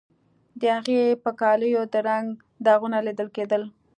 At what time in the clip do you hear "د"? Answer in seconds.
0.61-0.61, 1.93-1.95